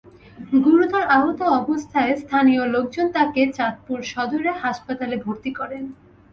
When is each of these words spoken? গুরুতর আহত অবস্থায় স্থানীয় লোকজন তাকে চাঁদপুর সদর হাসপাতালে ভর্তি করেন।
গুরুতর 0.61 1.03
আহত 1.17 1.39
অবস্থায় 1.59 2.13
স্থানীয় 2.17 2.63
লোকজন 2.67 3.05
তাকে 3.17 3.41
চাঁদপুর 3.57 3.99
সদর 4.03 4.45
হাসপাতালে 4.63 5.15
ভর্তি 5.25 5.51
করেন। 5.59 5.83